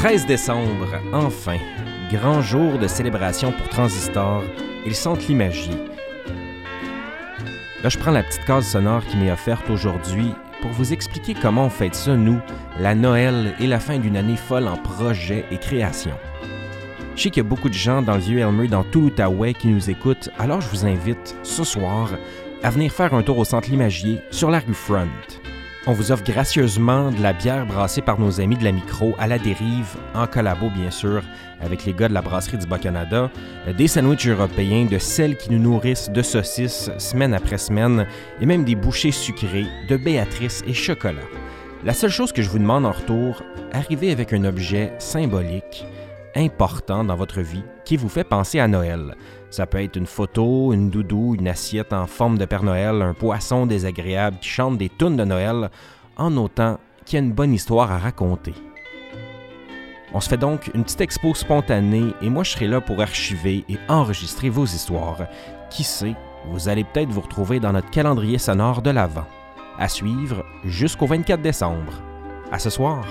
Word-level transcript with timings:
13 0.00 0.24
décembre, 0.24 0.88
enfin, 1.12 1.58
grand 2.10 2.40
jour 2.40 2.78
de 2.78 2.88
célébration 2.88 3.52
pour 3.52 3.68
Transistor. 3.68 4.42
Ils 4.86 4.94
sentent 4.94 5.28
l'imagie. 5.28 5.76
Là, 7.82 7.90
je 7.90 7.98
prends 7.98 8.10
la 8.10 8.22
petite 8.22 8.46
case 8.46 8.66
sonore 8.66 9.04
qui 9.04 9.18
m'est 9.18 9.30
offerte 9.30 9.68
aujourd'hui 9.68 10.32
pour 10.62 10.70
vous 10.70 10.94
expliquer 10.94 11.34
comment 11.34 11.66
on 11.66 11.68
fête 11.68 11.94
ça, 11.94 12.16
nous, 12.16 12.40
la 12.78 12.94
Noël 12.94 13.54
et 13.60 13.66
la 13.66 13.78
fin 13.78 13.98
d'une 13.98 14.16
année 14.16 14.38
folle 14.38 14.68
en 14.68 14.78
projets 14.78 15.44
et 15.50 15.58
création. 15.58 16.16
Je 17.14 17.24
sais 17.24 17.28
qu'il 17.28 17.42
y 17.42 17.46
a 17.46 17.50
beaucoup 17.50 17.68
de 17.68 17.74
gens 17.74 18.00
dans 18.00 18.14
le 18.14 18.20
vieux 18.20 18.38
Elmer, 18.38 18.68
dans 18.68 18.84
tout 18.84 19.02
l'Outaouais 19.02 19.52
qui 19.52 19.68
nous 19.68 19.90
écoutent, 19.90 20.30
alors 20.38 20.62
je 20.62 20.68
vous 20.70 20.86
invite 20.86 21.36
ce 21.42 21.62
soir 21.62 22.08
à 22.62 22.70
venir 22.70 22.90
faire 22.90 23.12
un 23.12 23.22
tour 23.22 23.36
au 23.36 23.44
centre 23.44 23.68
Limagier 23.68 24.22
sur 24.30 24.50
la 24.50 24.60
rue 24.60 24.72
Front. 24.72 25.08
On 25.86 25.92
vous 25.92 26.12
offre 26.12 26.24
gracieusement 26.24 27.10
de 27.10 27.22
la 27.22 27.32
bière 27.32 27.64
brassée 27.64 28.02
par 28.02 28.20
nos 28.20 28.38
amis 28.38 28.58
de 28.58 28.64
la 28.64 28.72
micro 28.72 29.14
à 29.18 29.26
la 29.26 29.38
dérive, 29.38 29.96
en 30.14 30.26
collabo 30.26 30.68
bien 30.68 30.90
sûr, 30.90 31.22
avec 31.62 31.86
les 31.86 31.94
gars 31.94 32.08
de 32.08 32.12
la 32.12 32.20
brasserie 32.20 32.58
du 32.58 32.66
Bas-Canada, 32.66 33.30
des 33.78 33.88
sandwichs 33.88 34.26
européens, 34.26 34.84
de 34.84 34.98
celles 34.98 35.38
qui 35.38 35.50
nous 35.50 35.58
nourrissent 35.58 36.10
de 36.10 36.20
saucisses 36.20 36.90
semaine 36.98 37.32
après 37.32 37.56
semaine, 37.56 38.06
et 38.42 38.46
même 38.46 38.64
des 38.64 38.74
bouchées 38.74 39.10
sucrées 39.10 39.66
de 39.88 39.96
Béatrice 39.96 40.62
et 40.66 40.74
chocolat. 40.74 41.22
La 41.82 41.94
seule 41.94 42.10
chose 42.10 42.32
que 42.32 42.42
je 42.42 42.50
vous 42.50 42.58
demande 42.58 42.84
en 42.84 42.92
retour, 42.92 43.42
arrivez 43.72 44.12
avec 44.12 44.34
un 44.34 44.44
objet 44.44 44.92
symbolique, 44.98 45.86
important 46.36 47.04
dans 47.04 47.16
votre 47.16 47.40
vie, 47.40 47.64
qui 47.84 47.96
vous 47.96 48.08
fait 48.08 48.24
penser 48.24 48.60
à 48.60 48.68
Noël. 48.68 49.16
Ça 49.50 49.66
peut 49.66 49.82
être 49.82 49.96
une 49.96 50.06
photo, 50.06 50.72
une 50.72 50.90
doudou, 50.90 51.34
une 51.34 51.48
assiette 51.48 51.92
en 51.92 52.06
forme 52.06 52.38
de 52.38 52.44
Père 52.44 52.62
Noël, 52.62 53.02
un 53.02 53.14
poisson 53.14 53.66
désagréable 53.66 54.38
qui 54.40 54.48
chante 54.48 54.78
des 54.78 54.88
tunes 54.88 55.16
de 55.16 55.24
Noël, 55.24 55.70
en 56.16 56.36
autant 56.36 56.78
qu'il 57.04 57.18
y 57.18 57.22
a 57.22 57.24
une 57.24 57.32
bonne 57.32 57.52
histoire 57.52 57.90
à 57.90 57.98
raconter. 57.98 58.54
On 60.12 60.20
se 60.20 60.28
fait 60.28 60.36
donc 60.36 60.70
une 60.74 60.82
petite 60.82 61.00
expo 61.00 61.34
spontanée 61.34 62.12
et 62.20 62.30
moi 62.30 62.42
je 62.42 62.50
serai 62.50 62.66
là 62.66 62.80
pour 62.80 63.00
archiver 63.00 63.64
et 63.68 63.78
enregistrer 63.88 64.48
vos 64.48 64.64
histoires. 64.64 65.26
Qui 65.70 65.84
sait, 65.84 66.16
vous 66.46 66.68
allez 66.68 66.84
peut-être 66.84 67.10
vous 67.10 67.20
retrouver 67.20 67.60
dans 67.60 67.72
notre 67.72 67.90
calendrier 67.90 68.38
sonore 68.38 68.82
de 68.82 68.90
l'Avent. 68.90 69.26
À 69.78 69.88
suivre 69.88 70.44
jusqu'au 70.64 71.06
24 71.06 71.40
décembre. 71.40 71.92
À 72.50 72.58
ce 72.58 72.70
soir! 72.70 73.06